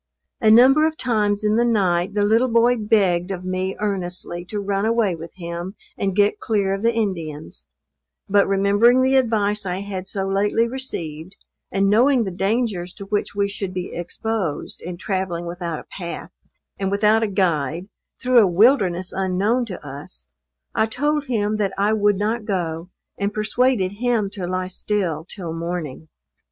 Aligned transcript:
A 0.39 0.49
number 0.49 0.87
of 0.87 0.97
times 0.97 1.43
in 1.43 1.57
the 1.57 1.63
night 1.63 2.15
the 2.15 2.23
little 2.25 2.47
boy 2.47 2.75
begged 2.75 3.29
of 3.29 3.45
me 3.45 3.75
earnestly 3.77 4.43
to 4.45 4.59
run 4.59 4.83
away 4.83 5.13
with 5.13 5.33
him 5.35 5.75
and 5.95 6.15
get 6.15 6.39
clear 6.39 6.73
of 6.73 6.81
the 6.81 6.91
Indians; 6.91 7.67
but 8.27 8.47
remembering 8.47 9.03
the 9.03 9.15
advice 9.15 9.63
I 9.63 9.81
had 9.81 10.07
so 10.07 10.27
lately 10.27 10.67
received, 10.67 11.37
and 11.71 11.87
knowing 11.87 12.23
the 12.23 12.31
dangers 12.31 12.95
to 12.95 13.05
which 13.05 13.35
we 13.35 13.47
should 13.47 13.75
be 13.75 13.93
exposed, 13.93 14.81
in 14.81 14.97
travelling 14.97 15.45
without 15.45 15.77
a 15.77 15.83
path 15.95 16.31
and 16.79 16.89
without 16.89 17.21
a 17.21 17.27
guide, 17.27 17.87
through 18.19 18.39
a 18.39 18.47
wilderness 18.47 19.13
unknown 19.15 19.65
to 19.67 19.87
us, 19.87 20.25
I 20.73 20.87
told 20.87 21.25
him 21.27 21.57
that 21.57 21.75
I 21.77 21.93
would 21.93 22.17
not 22.17 22.45
go, 22.45 22.87
and 23.19 23.31
persuaded 23.31 23.91
him 24.01 24.31
to 24.31 24.47
lie 24.47 24.67
still 24.69 25.27
till 25.29 25.53
morning. 25.53 26.07